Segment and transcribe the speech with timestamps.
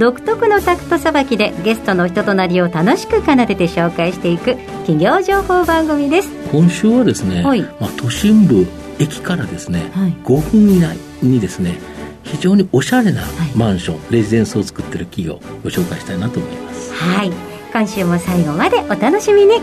[0.00, 6.30] 独特のタクトさばきでゲストの人となりを楽しく奏でて紹介していく企業情報番組です。
[6.50, 8.66] 今週はですね、はい、まあ、都心部
[8.98, 11.78] 駅からですね、はい、5分以内にですね
[12.22, 16.94] 非常におしゃれなマンション、はい、レジデンスを作ってる企業をご紹介したいなと思います。
[16.94, 17.30] はい。
[17.70, 19.60] 今週も最後までお楽しみに。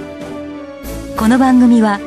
[1.18, 1.99] この番組は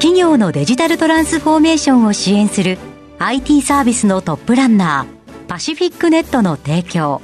[0.00, 2.78] 企業のデジタルトランスフォーメーションを支援する
[3.20, 7.22] IT サービスのトップランナーパシフィックネットの提供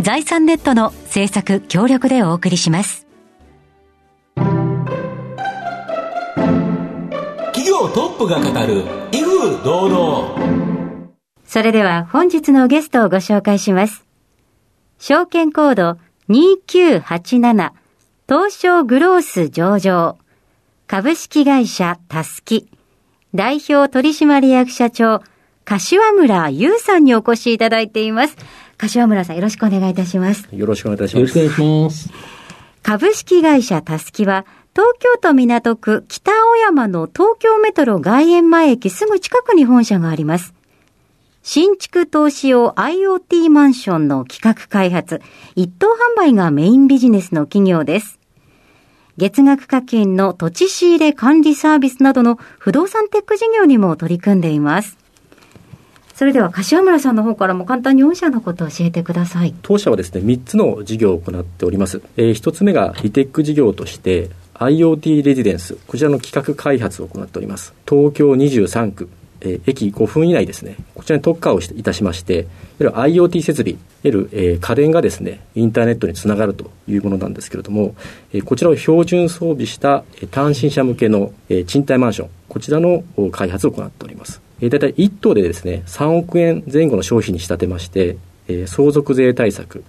[0.00, 3.08] 財産ネットの制作協力でお送りします。
[7.52, 11.08] 企業トップが語る威風堂々。
[11.44, 14.06] それでは本日のゲストをご紹介します。
[15.00, 17.72] 証券コード2987
[18.28, 20.16] 東証グロース上場。
[20.86, 22.70] 株式会社たすき。
[23.34, 25.22] 代表取締役社長
[25.64, 28.36] 柏村優さんにお越しいただいています。
[28.78, 30.48] 柏村さんよろしくお願いいたします。
[30.52, 31.38] よろしくお願いいたします。
[31.38, 32.10] よろしくお願いします。
[32.82, 40.54] 株式会社たすきは東京都港区北青山の東京メトロ外苑前駅すぐ近くに本社があります。
[41.42, 45.20] 新築投資用 IoT マンションの企画開発、
[45.56, 48.18] 一等販売がメインビジネスの企業です。
[49.16, 54.96] 月額課金の土地仕入れ管理サービスなどの不動産テック事業にも取り組んでいます。
[56.18, 59.54] それでは柏村さんの方からも簡単に御社のことを教えてください。
[59.62, 62.02] 当社はですね、3つの事業を行っております。
[62.16, 67.72] えー、1つ目がリテック事業として、IoT レジデンス、こちらの企画開発を行っております。
[67.88, 69.08] 東京23区、
[69.42, 72.46] えー、駅5分以内ですね、こちらに特化をいたしまして、いわ
[72.80, 77.94] ゆる IoT 設備、いわゆる、え、家電がですね、インターネットにつながるというものなんですけれども、
[78.32, 84.47] え、こちらを標準装備した単身者向けの、え、賃貸マンション、こちらの開発を行っております。
[84.60, 88.16] えー、大体1棟でですね、3億円前後の商品に仕立てまして、
[88.48, 89.84] えー、相続税対策、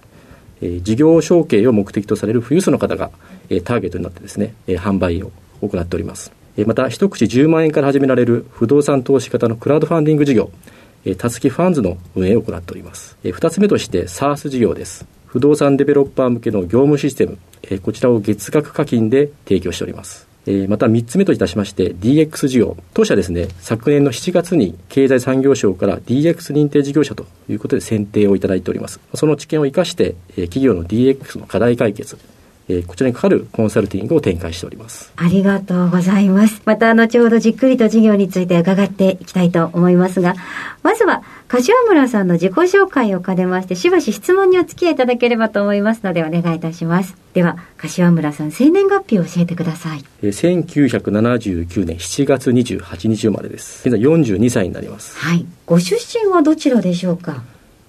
[0.62, 3.10] えー、事業承継を目的とされる富裕層の方が、
[3.48, 6.32] えー、ターゲットになってですね、えー、販売を行っております。
[6.66, 10.50] また、一口10万円から始められる不動産投資型のクラウドファンディング事業、
[11.16, 13.16] たつきファンズの運営を行っております。
[13.22, 15.06] 二つ目として SARS 事業です。
[15.26, 17.38] 不動産デベロッパー向けの業務システム、
[17.82, 20.29] こちらを月額課金で提供しております。
[20.50, 22.76] えまた3つ目といたしまして DX 事業。
[22.94, 29.00] 当社ですね、昨年の7月に経済産業省から DX 認定事業者ということで選定をいただいております。
[29.14, 32.18] その知見を生かして、え企業の DX の課題解決、
[32.70, 35.12] えー、こちらにかかるコンサルティングを展開しております。
[35.16, 36.62] ありがとうございます。
[36.64, 40.34] また後ほどじっくりと事業について伺っていきたいと思いますが、
[40.84, 47.16] まずは柏村さんの自己紹介を兼ねまして、しばし質問にお付き合いいただければと思いますのでお願いいたします。
[47.34, 50.04] では、柏村さん、生年月日を教えてください。
[50.22, 53.88] えー、1979年7月28日生まれです。
[53.88, 55.18] 現在42歳になります。
[55.18, 55.44] はい。
[55.66, 57.42] ご出身はどちらでしょうか？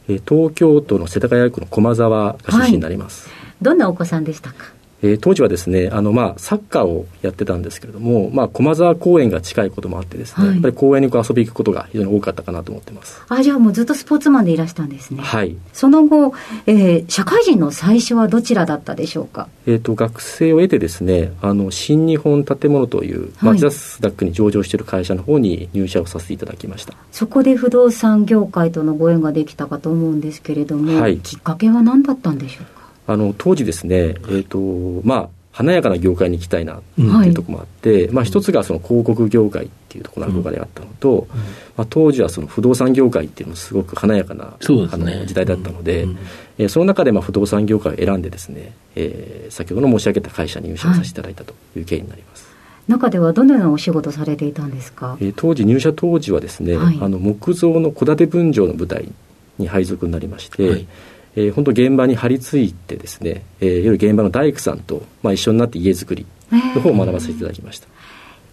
[0.08, 3.30] えー、東京都の世田谷区の駒沢が出身になります。
[3.30, 4.74] はいどんなお子さんでしたか？
[5.04, 13.20] えー、当時はですね、あの、まあ、サッカーをやってたんですけれども、まあ、駒沢公園が近いこともあってですね、はい、やっぱり公園にこう遊び行くことが非常に多かったかなと思ってます。
[13.28, 15.24] あ、じゃあもうずっとスポーツマンでいらしたんですね。
[15.24, 15.58] はい。
[15.74, 16.36] その後、
[16.68, 19.50] えー、社会人の最初はどちらだったでしょうか？
[19.66, 26.94] えっ、ー、と、学生を得てですね、あの、新日本建物という、マチダスダックに上場している会社の方に入社をさせていただきました。
[27.12, 32.81] そこで不動産業界とのご縁ができたかと思うんですけれども、はい、きっかけは何だったんでしょうか？
[33.08, 41.40] あの、当時ですね、えっ、ー、と、まあ、華やかな業界に行きたいなっていうところもあって、まあ、一つがその広告業界っていうところの憧れがあったのと、うん、
[41.76, 44.52] まあ、当時はその不動産業界っていうのもすごく華やかな、ね、
[44.92, 46.18] あの時代だったので、うん、
[46.58, 52.44] えー、その中でまあ不動産業界を選んでですね、えー、先ほどの申し上げた会社に入社させていただいたという経緯になります。
[52.46, 52.52] はい
[52.88, 59.08] 中ではどのようなお仕事されていたんですか、えー、当時入社当時はですね、はい、あの木造の戸建て分譲の部隊
[59.60, 60.88] に配属になりまして、はい
[61.36, 67.88] えー、本当現場に張り付いてですね、えー、いわゆる現場の大工さんと、まあ、一緒になって家づくりの方を学ばせていただきました、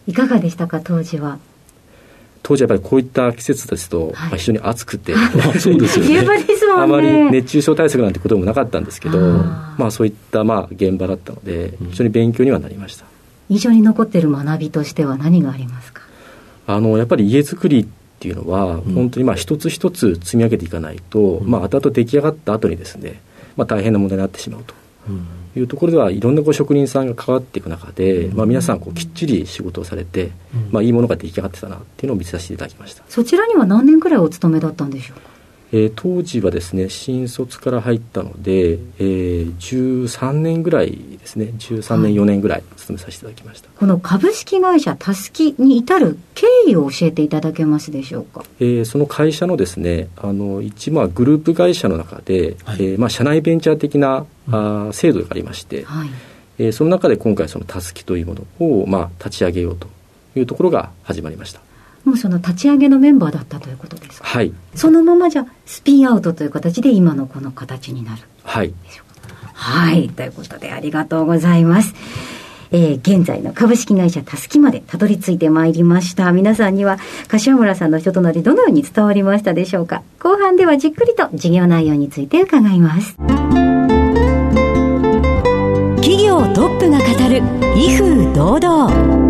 [0.07, 1.39] いかがでしたか当時は？
[2.45, 5.13] 当時やっぱりこういった季節ですと、はい、まあ、非常に暑くて。
[5.59, 6.25] そうですよね。
[6.77, 13.05] あまり熱中症対策なんてこともなかったんですけどまあそういったまあ現場だったので非常に勉強にはなりました、
[13.49, 16.03] 印象に残っている学びとしては何がありますか？
[16.69, 23.20] あのやっぱり家づくりっていうのは、本当にまあ一つ一つ積み上げていかないと、まあ後々出来上がった後にですね、
[23.56, 24.75] まあ、大変な問題になってしまうと。
[25.56, 30.31] いうところではいろんなこう職人さんが関わっていく中で、まあ、皆さんこうきっちり仕事をされて、
[30.70, 33.03] まあ、いいものが出来上がってたなっていうのを見せさせていただきました。
[33.09, 35.17] そちらには何年くらいお勤めだったんでしょう？
[35.17, 35.23] か
[35.73, 41.53] えー、当時はですね新卒から入ったので、えー、13年ぐらいですね。
[41.59, 56.09] 13年4年ぐらい勤めさせていただきました、この株式会社たすきに至る経緯を教えていただけますでしょうか、えー、その会社のですねあの一まあグループ会社の中で、はい、えー、まあ、社内ベンチャー的な、うん、あ制度がありまして、はい。
[56.59, 59.87] えー、その中で今回そのたすきというものを、まあ、立ち上げようと
[60.37, 61.61] いうところが始まりました
[62.08, 64.26] もうその立ち上げのメンバーだったということですか？
[64.26, 64.52] はい。
[64.75, 68.22] そのままじゃスピンアウトという形で今のこの形になる。
[68.43, 68.75] はい。
[69.52, 70.08] はい。
[70.08, 71.94] ということでありがとうございます。
[72.70, 76.32] えー、現在の株式会社たすきまでたどり着いてまいりました。
[76.32, 80.02] 皆さんには、柏村さんの人となりどのように伝わりましたでしょうか？
[80.19, 83.16] 後半ではじっくりと事業内容について伺います。
[85.96, 87.43] 企業トップが語る、
[87.76, 89.28] 威風堂々。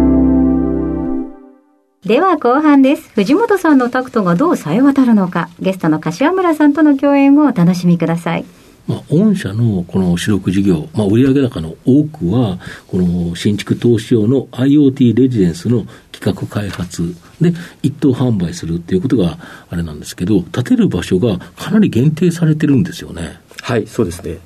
[2.06, 3.10] では後半です。
[3.10, 8.44] 藤本さんのタクトがどう冴え渡るのか、ゲストの柏村さんとの共演をお楽しみください。
[8.86, 17.52] まあ、御社のこの主力事業、まあ、売上高の多くは、この新築投資用の IoT レジデンスの企画開発で
[17.82, 19.36] 一等販売するっていうことが
[19.68, 23.40] あれなんですけど、建てる場所がかなり限定されてるんですよね。
[23.60, 24.38] はい、そうですね。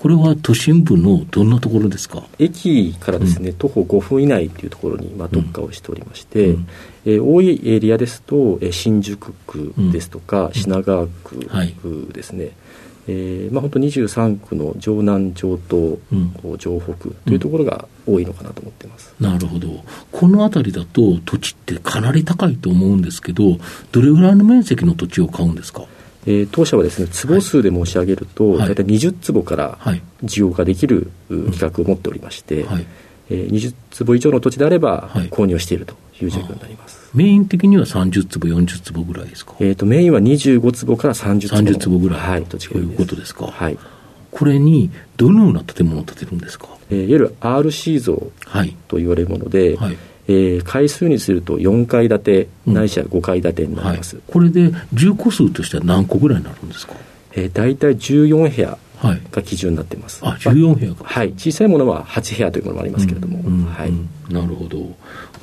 [0.00, 2.22] これは都心部のどんなところですか？
[2.38, 6.68] 駅からですね、うん、徒歩5分以内というところにまあ特化をしておりまして、うん、
[7.04, 12.52] えー、多いエリアですと、えー、新宿区ですとか、うん、品川区ですね、はい、
[13.08, 15.98] えー、まあ、本当23区の城南城東、
[16.58, 19.84] 城北というところが多いのかなと思っています、なるほど。
[20.12, 23.58] この辺りだと土地ってかなり高いと思うんですけど
[23.92, 25.84] どれぐらいの面積の土地を買うんですか？
[26.26, 29.78] えー、当社はですね坪数で申し上げると、はい、大体20坪から
[30.22, 32.86] 需要ができる企画を持っておりまして、はい、
[33.30, 43.78] えー、20坪以上の土地であれば購入しているという状況になります、メイン的には30坪40坪ぐらいですか、えーと、メインは25坪から30坪 ,30 坪ぐらい、はい、土地がということですか、はい、
[44.30, 48.14] これにどのような建物を建てるんですか、えー、いわゆる RC 像
[48.88, 49.96] と言われるもので、はい
[50.28, 56.94] えー、階数にすると4階建て、ないしは5階建てになります、はい、これで住戸数としては何個ぐらいになるんですか、
[57.32, 58.78] えー、大体14部屋
[59.30, 63.92] が基準になっています、はい、あ14部屋か、はい、小さいものは8部屋というものもありますけれども、うんうん、はい、
[64.32, 64.78] なるほど。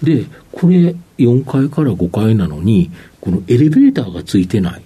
[0.04, 4.84] でこれ4階から5階なのにこのエレベーターがついてない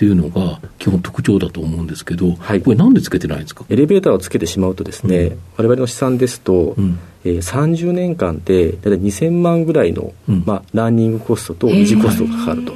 [0.00, 3.66] っていうのが基本特徴だと思うんですけど、はい、これなんでつけてないんですか？
[3.68, 12.72] エレベーターをつけてしまうとですね、うん、我々の試算ですと、うん、えー、30年間で大体2000万ぐらいの、うん、まあ、ランニングコストと維持コストがかかると。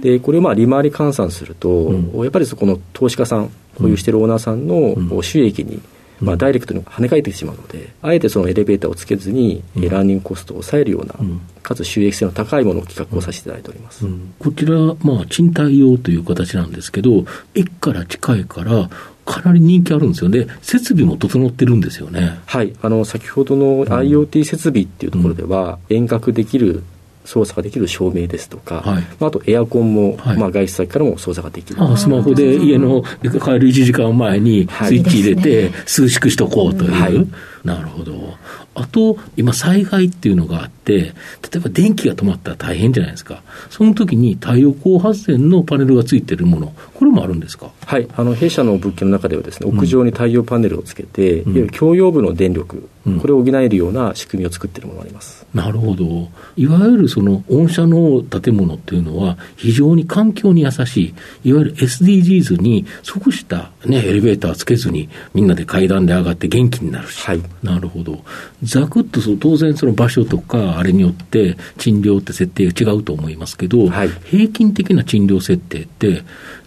[0.00, 1.92] でこれをまあ利回り換算すると、
[2.24, 5.82] やっぱりそこの投資家さん保有しているオーナーさんの収益に
[6.20, 17.24] まあ、ダイレクトに跳ね返ってしまうので、あえてそのエレベーターをつけずに、うん、ランニングコストを抑えるような、うん、かつ収益性の高いものを企画をさせていただいております、うん、こちら、まあ、賃貸用という形なんですけど、
[17.54, 18.90] 駅から近いから、
[19.24, 22.40] かなり人気あるんですよね、設備も整ってるんですよね。
[22.46, 22.74] はい。
[22.82, 26.82] あの先ほどの IoT 設備っていうところでは、遠隔できる
[27.30, 31.80] 操作ができる照明ですとか、はい、あとエアコンも、はい、まあ、外出先からも操作ができる。
[31.80, 37.26] あスマホで家の帰る1時間前にスイッチ入れて、涼しくしとこうという、はい、
[37.64, 38.34] なるほど。
[38.74, 41.12] あと、今、災害っていうのがあって、例
[41.56, 47.70] えば電気が止まったら大変じゃないですか、その時に太陽光発電のパネルがついてるもの、これもあるんですか？
[47.86, 55.46] はい、あの弊社の物件の中ではです、ね、屋上に太陽パネルをつけて、うん、いわゆる共用部の電力、うん、これを補えるような仕組みを作っているものがあります。
[55.54, 56.28] なるほど。
[56.56, 68.22] いわゆるその御社の建物っていうのは、非常に環境に優しい、いわゆる SDGs に即した、ね、エレベーターつけずに、みんなで階段で上がって元気になるし、はい、なるほど。
[68.62, 76.22] ざくっとその当然その場所とか、あれによって賃料って設定が違うと思いますけど、はい、平均的な賃料設定って、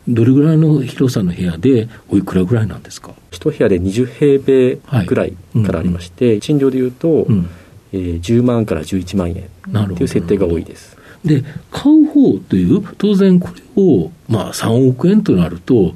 [0.08, 3.13] どれぐらいの広さの部屋で、おいくらぐらいなんですか？
[3.32, 5.34] 一部屋で20平米ぐらい
[5.65, 6.34] からありまして、はい。
[6.34, 6.36] うん。
[6.36, 7.50] うん、賃料でいうと、うん。
[7.93, 9.50] えー、10万から11万円
[9.96, 10.98] という設定が多いです。
[11.24, 15.93] で、買う方という、当然これを、まあ、3億円となると、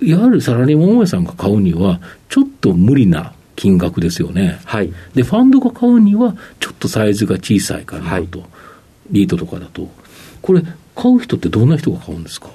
[0.00, 4.60] やはりサラリーマン大家さんが買うには、ちょっと無理な金額ですよね。
[4.64, 4.92] はい。
[5.14, 8.48] で、ファンドが買うには、ちょっとサイズが小さいかなと、はい、
[9.10, 9.88] リートとかだと。
[10.40, 10.62] これ、
[10.94, 12.50] 買う人ってどんな人が買うんですか？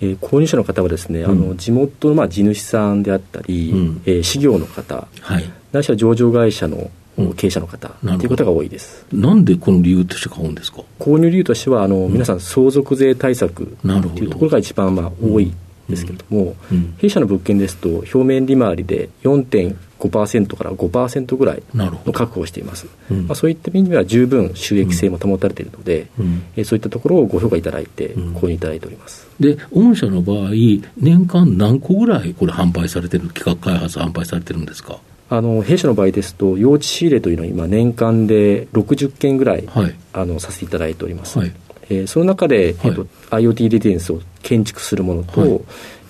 [0.00, 6.90] えー、購入者の方はですね、うん、あの地元のまあ地主さんであったり、うん、えー、事業の方、はい、ないしは上場会社の
[7.36, 9.04] 経営者の方、ということが多いです。
[9.12, 10.82] なんでこの理由として買うんですか？
[10.98, 13.88] 購入理由としてはあの、皆さん相続税対策と
[14.20, 15.52] いうところが一番まあ多い
[15.90, 16.54] ですけれども、
[16.98, 23.26] 弊社の物件ですと表面利回りで4.5 5%から5%ぐらいの確保をしています、うん。
[23.26, 26.42] まあ、そういった意味では十分収益性も保たれているので、うん。
[26.56, 28.34] えーそういったところをご評価いただいてうん。
[28.36, 30.50] 購入いただいております、で、御社の場合、
[30.96, 34.98] 年間何個ぐらいこれ販売されてる、企画開発販売されてるんですか？
[35.30, 39.94] あの弊社の場合ですと幼稚仕入れというのは今年間で60件ぐらい、はい。
[40.14, 41.52] あのさせていただいております、はい。
[41.90, 42.90] えーその中で、はい。
[42.90, 45.60] えっと IoT レジデンスを建築するものと、はい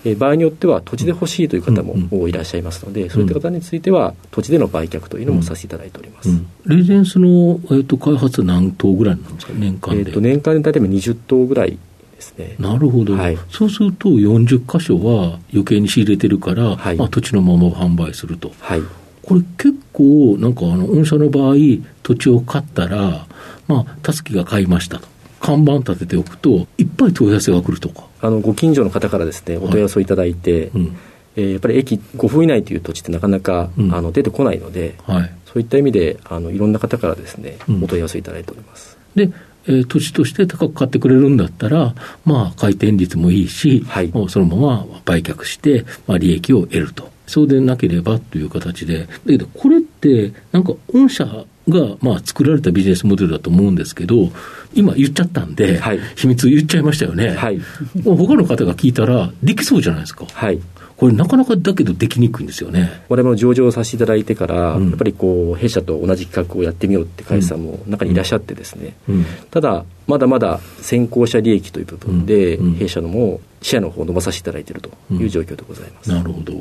[0.05, 6.47] えー場合によっては土地で欲しいという方もうんいらっしゃいますので、そういった方については土地での売却というのもさせていただいております、うん。
[6.65, 10.01] レジデンスの、えっと開発は何棟ぐらいなんですか、年間で。
[10.01, 11.77] えー、と年間で大体20棟ぐらい
[12.15, 12.55] ですね。
[12.59, 13.37] なるほど、はい。
[13.49, 16.95] そうすると40箇所は余計に仕入れてるから、はい。
[16.95, 18.51] まあ、土地のまま販売すると。
[18.59, 18.81] はい。
[19.21, 21.55] これ結構、なんかあの、御社の場合、
[22.03, 23.27] 土地を買ったら、
[23.67, 25.07] まあ、たすきが買いましたと。
[25.39, 28.03] 看板立てておくと、いっぱい問い合わせが来るとか。
[28.21, 30.97] あのご近所の方からですねお問い合わせをいただいて、うん。
[31.35, 35.31] えーやっぱり駅5分以内という土地ってなかなか、うんあの出てこないのではい。
[35.45, 39.29] そういった意味であのいろんな方からですね、うんお問い合わせをいただいておりますで、
[39.67, 41.93] えー土地として高く買ってくれるんだったら、
[42.25, 47.09] まあ、回転率もいいし、はいもうそのまま売却して、まあ、利益を得ると。
[47.29, 49.01] そうでなければという形で。
[49.05, 54.31] だけど、これって、なんか、御社が、まあ、作られたビジネスモデルだと思うんですけど、
[54.73, 57.29] 今言っちゃったんで、はい秘密言っちゃいましたよね。
[57.35, 57.59] はい
[58.03, 60.25] もう他の方が聞いたら、できそうじゃないですか。
[60.31, 60.59] はい
[60.99, 63.03] これ、なかなかだけどできにくいんですよね。
[63.07, 69.25] 我々も上場させていただいてから、うんやっぱりこう弊社と同じ企画をやってみようって会社さんも中にいらっしゃってですね、うん。
[69.49, 76.53] ただまだまだ先行者利益という部分で、うんうん弊社のもシェアの方を伸ばさせていただいているという状況でございます、なるほど。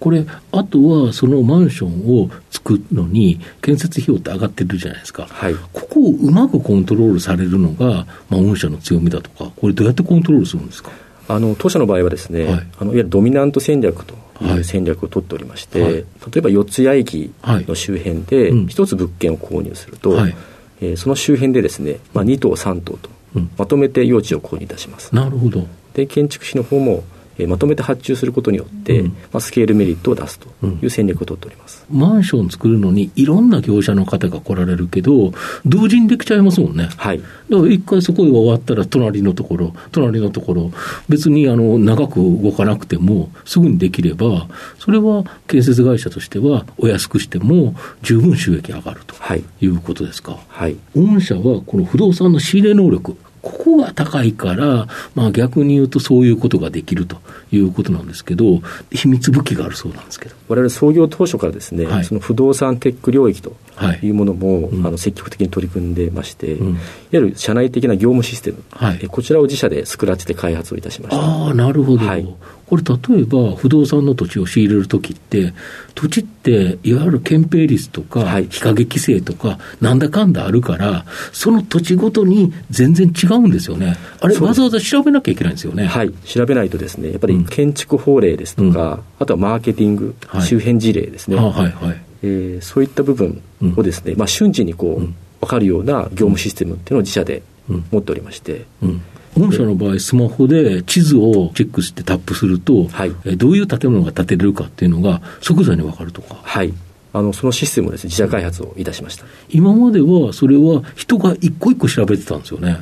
[0.00, 5.26] これ、あとはそのマンションを作るのに、建設費用って上がってるじゃないですか。
[5.28, 10.90] はいここをうまくコントロールされるのが、まあ、御社の強みだとか、これどうやってコントロールするんですか？
[11.34, 12.54] あの当社の場合はですね、はい。
[12.54, 14.58] い、あのいわゆるドミナント戦略といはい。
[14.60, 15.92] う戦略を取っておりまして、はい。
[15.92, 16.04] 例
[16.36, 18.66] えば四谷駅の周辺でうん。
[18.66, 20.36] 一つ物件を購入すると、はい。
[20.80, 23.50] えーその周辺でですね、まあ、2棟3棟とうん。
[23.56, 25.66] まとめて用地を購入いたします、なるほど。
[25.94, 27.04] で建築士の方も、
[27.42, 29.06] えーまとめて発注することによって、うん。
[29.08, 35.32] まあ、スケールメリットを出すという戦略を取っております、マンション作るのにいろんな業者の方が来られるけど、
[35.66, 36.88] 同時にできちゃいますもんね。
[36.96, 37.18] はい。
[37.18, 37.24] だ
[37.58, 40.70] から一回そこで終わったら隣のところ、隣のところ、
[41.08, 49.44] 別にあの長く動かなくても、すぐにできれば、それは建設会社としてはお安くしても十分収益上がるとはい。
[49.60, 50.38] いうことですか。
[50.48, 50.76] はい。
[50.94, 57.18] 御社はこの不動産の仕入れ能力、ここが高いから、まあ逆に言うとそういうことができると
[57.50, 60.36] いうことなんですけど、秘密武器があるそうなんですけど。
[60.48, 66.78] 我々創業当初からですね、はいその不動産テック領域とはいいうものも、うんあの積極的に取り組んでまして、うんいわ
[67.12, 71.22] ゆる社内的な業務システム、はいえこちらを自社でスクラッチで開発をいたしました。
[71.22, 72.06] ああ、なるほど。
[72.06, 72.26] はい
[72.72, 72.82] これ、
[73.16, 75.52] 例えば不動産の土地を仕入れるときって、
[75.94, 78.46] 土地って、いわゆる憲兵率とか、はい。
[78.48, 83.98] 日陰規制とか、なんだかんだあるから、その土地ごとに全然違うんですよね。
[84.22, 85.84] あれ、わざわざ調べなきゃいけないんですよね。
[85.84, 87.44] はい、調べないとですね、やっぱりうん。
[87.44, 90.42] 建築法令ですとか、あとはマーケティング、はい。
[90.42, 92.00] 周辺事例ですね、あはいはい。
[92.22, 93.42] えーそういった部分
[93.76, 95.14] をですね、まあ、瞬時にこう、うん。
[95.42, 97.84] 分かるような業務システムっていうのを自社でうん。
[97.92, 99.02] 持っておりまして、うん。
[99.38, 106.36] 御社の場合、スマホで地図をチェックしてタップすると、はいえどういう建物が建てれるかっていうのが即座にわかるとか。
[106.42, 106.74] はい、
[107.12, 109.24] あのそのシステムをですね自社開発をいたしました。
[109.48, 112.78] 今まではそれは人が一個一個調べてたんですよね。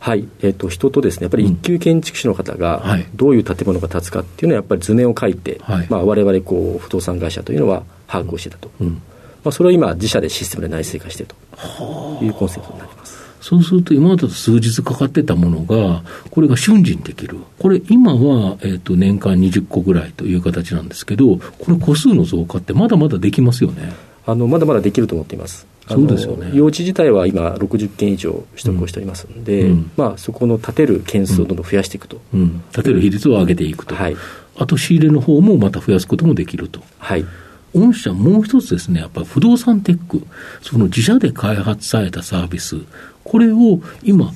[0.00, 8.70] はい、えっ、と、人とですね、やっぱり一級建築士の方がはい、どういう建物が建つかっていうのは、やっぱり図面を書いて、はいまあ、我々、こう、不動産会社というのは把握をしてたと。
[8.80, 8.88] うん。
[8.90, 9.00] ま
[9.46, 13.27] あ、それを今、自社でシステムで内製化しているというコンセプトになります。
[13.40, 17.38] そうすると、今までだと数日かかってたものが、これが瞬時にできる。
[17.58, 23.92] これ、今は、えっ、と、年間20個ぐらいという形なんですけど、この個数の増加ってまだまだできますよね。
[24.26, 25.66] あの、まだまだできると思っています。
[25.88, 32.20] そうですよね用地自体は今、60件以上取得をしておりますので、うんうんまあ、そこの建てる件数をどんどん増やしていくと。
[32.34, 32.62] うん。
[32.72, 33.94] 建てる比率を上げていくと。
[33.94, 34.16] はい。
[34.56, 36.82] あと、仕入れの方もまた増やすこともできると。
[36.98, 37.24] はい。
[37.74, 40.22] 御社もう一つですね、やっぱり不動産テック、
[40.62, 42.76] その自社で開発されたサービス、
[43.28, 44.32] これを今、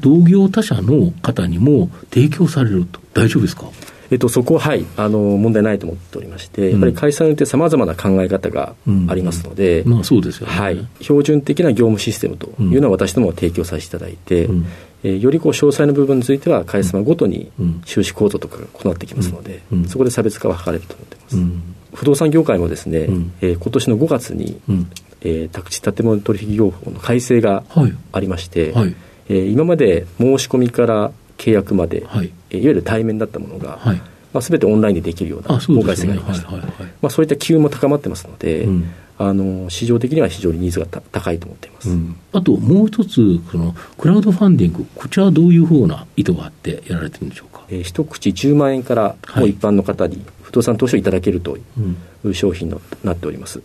[0.00, 3.00] 同業他社の方にも提供されると。
[3.14, 3.66] 大丈夫ですか？
[4.08, 6.70] えっと、そこは、はい、あの、問題ないと思っておりまして、うん。
[6.72, 8.76] やっぱり会社によって様々な考え方が
[9.08, 10.52] ありますので、まあそうですよね。
[10.52, 14.66] はい、標準的な業務システムというのは私ども提供させていただいて、うん。
[15.02, 17.82] えーよりこう詳細な部分については会社様ごとにうん。
[17.84, 19.88] 収支構造とかが異なってきますので、うん。
[19.88, 21.62] そこで差別化は図れると思っています、うん。
[21.94, 23.32] 不動産業界もですね、うん。
[23.40, 24.90] えー今年の5月に、うん。
[25.26, 27.92] えー宅地建物取引業法の改正がはい。
[28.12, 28.94] ありまして、はい。
[29.28, 32.32] えー今まで申し込みから契約まで、はい。
[32.50, 33.96] えーいわゆる対面だったものが、はい。
[33.96, 36.60] ままあ、全てオンラインでできるような法改正がありました、ま
[37.04, 51.62] あ、そういった機運も高まってますので、うん、あの市場的には非常にニーズが高いと思っています、うん、あともう一つそのクラウドファンディングこちらはどういうふうな意図があってやられてるんでしょうか、えー、一口10万円からもう一般の方に不動産投資をいただけるとい
[52.24, 53.62] う商品になっております、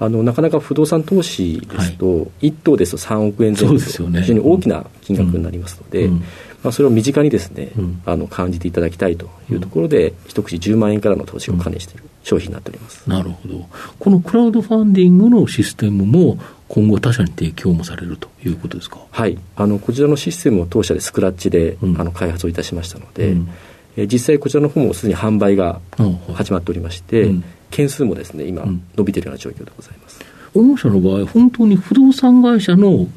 [0.00, 3.74] あのなかなか不動産投資ですと、はい、1棟ですと3億円前後。
[3.74, 6.24] と、非常に大きな金額になりますので、うん、
[6.64, 19.38] まあ、それを身近にですね、うん、あの感じていただきたいというところで、一口10万円からの投資を兼ねしている商品になっております、なるほど、このクラウドファンディングのシステムも、今後、他社に提供もされるということですか、はい。
[19.56, 23.36] あのこちらのシステムを当社でスクラッチで、あの開発をいたしましたので、
[23.96, 25.80] え実際こちらの方もすでに販売が
[26.34, 27.30] 始まっておりまして、
[27.74, 28.64] 件数もですね今、
[28.96, 30.20] 伸びているような状況でございます。
[30.54, 33.08] 御社の場合、本当に不動産会社の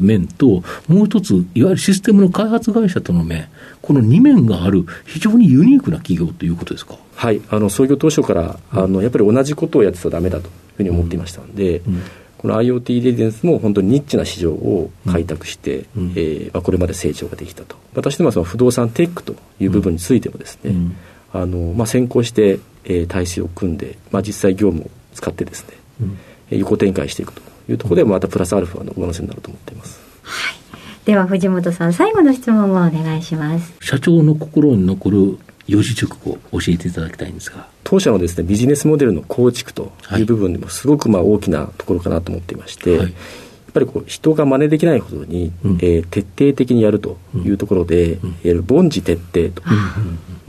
[0.00, 3.48] 面と、もう一つ、いわゆるシステムの開発会社との面、
[3.82, 6.96] この2面がある、非常にユニークな企業ということですか？
[7.16, 11.94] はい、あの創業当初から、あのやっぱり同じことをやってたらだめだというふうに思っていましたので、うん。
[11.94, 12.02] うん。
[12.38, 17.76] この IoT レジデンスも本当にニッチな市場を開拓して、うん、えー、まあ、これまで成長ができたと。
[17.94, 20.96] 私どもはその不動産テックという部分についてもですね、うん、
[21.32, 26.18] あのまあ、先行して、えー、体制を組んで、まあ、実際業務を使ってですね、うん
[26.50, 30.00] 横展開していくというところでまたプラスアルファの上乗せになると思っています。
[30.22, 30.56] はい。
[31.04, 33.72] では藤本さん最後の質問をお願いします。
[33.80, 35.38] 社長の心に残る
[35.68, 43.14] 四字熟語を教えていただきたいんですが当社のですねビジネスモデルの構築という部分でもすごくまあ大きなところかなと思っていまして、はい、
[43.76, 49.62] ぱりこう人が真似できないほどに、うん、えー、徹底的にやるというところで、うん、いわゆる凡事徹底と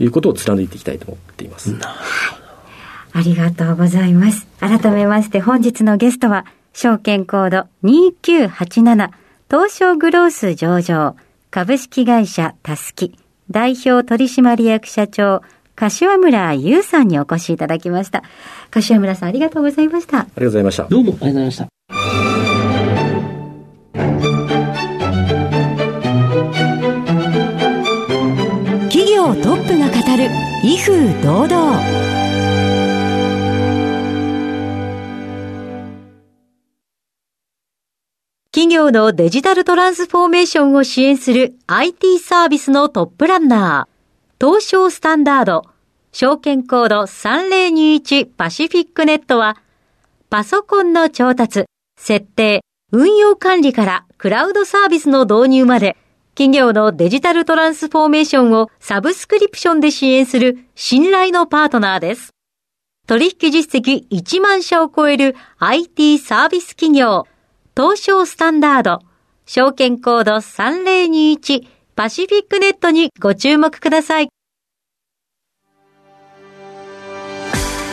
[0.02, 1.74] いうことを貫いていきたいと思っています。
[3.12, 4.46] ありがとうございます。
[4.60, 9.10] 改めまして本日のゲストは、証券コード2987
[9.50, 11.16] 東証グロース上場
[11.50, 13.18] 株式会社たすき
[13.50, 15.42] 代表取締役社長
[15.74, 18.22] 柏村優さんにお越しいただきました。
[18.70, 20.18] 柏村さんありがとうございました。
[20.18, 20.84] ありがとうございました。
[20.84, 21.97] どうもありがとうございました。
[30.16, 30.30] る
[30.62, 32.08] 威風堂々。
[38.50, 45.64] 企業のデジタルトランスフォーメーションを支援する IT サービスのトップランナー、東証スタンダード、
[46.10, 49.58] 証券コード3021パシフィックネットは、
[50.28, 51.66] パソコンの調達、
[52.00, 55.96] 設定、運用管理からクラウドサービスの導入まで、
[56.38, 62.30] 企業のデジタルトランスフォーメーションをサブスクリプションで支援する信頼のパートナーです。
[63.08, 67.26] 取引実績1万社を超える IT サービス企業、
[67.76, 69.00] 東証スタンダード、
[69.46, 74.28] 証券コード3021パシフィックネットにご注目ください。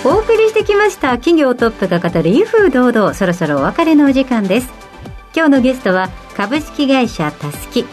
[0.04, 4.70] お送りしてきました企業トップが語る威風堂々そろそろお別れのお時間です
[5.36, 7.84] 今日のゲストは株式会社たすき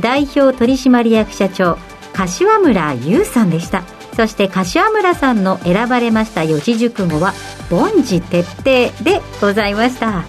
[0.00, 1.78] 代表取締役社長
[2.12, 3.82] 柏村優さんでした。
[4.16, 7.34] そして柏村さんの選ばれました四字熟語は
[7.70, 8.64] 凡事徹底
[9.04, 10.24] でございました。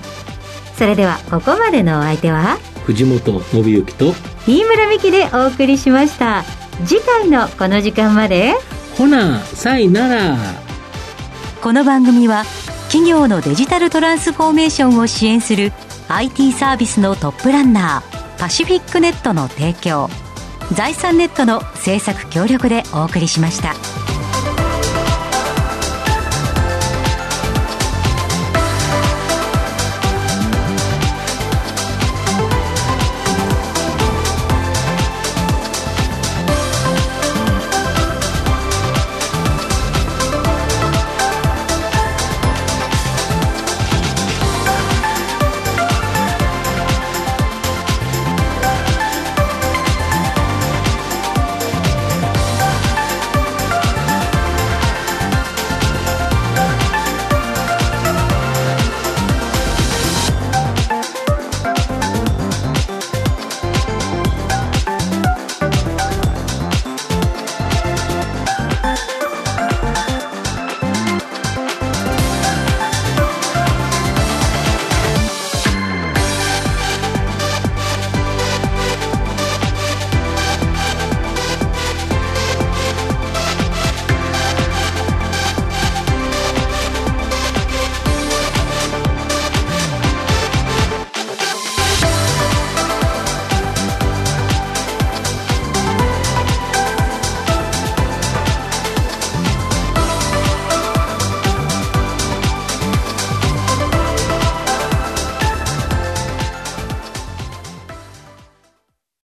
[0.78, 4.14] それではここまでのお相手は藤本信之と
[4.48, 6.44] 飯村美希でお送りしました。
[6.86, 8.54] 次回のこの時間まで。
[8.96, 10.38] ほなさいなら。
[11.62, 12.44] この番組は
[12.90, 15.72] 企業のデジタルトランスフォーメーションを支援する
[16.08, 20.10] IT サービスのトップランナーパシフィックネットの提供
[20.74, 23.99] 財産ネットの制作協力でお送りしました。